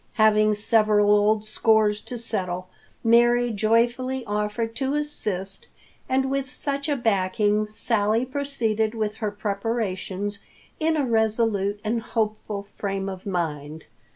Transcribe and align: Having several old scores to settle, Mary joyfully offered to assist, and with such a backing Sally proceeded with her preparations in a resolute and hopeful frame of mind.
Having 0.13 0.55
several 0.55 1.11
old 1.11 1.45
scores 1.45 2.01
to 2.01 2.17
settle, 2.17 2.67
Mary 3.03 3.51
joyfully 3.51 4.25
offered 4.25 4.75
to 4.77 4.95
assist, 4.95 5.67
and 6.09 6.31
with 6.31 6.49
such 6.49 6.89
a 6.89 6.95
backing 6.95 7.67
Sally 7.67 8.25
proceeded 8.25 8.95
with 8.95 9.17
her 9.17 9.29
preparations 9.29 10.39
in 10.79 10.97
a 10.97 11.05
resolute 11.05 11.79
and 11.83 12.01
hopeful 12.01 12.65
frame 12.77 13.07
of 13.09 13.27
mind. 13.27 13.83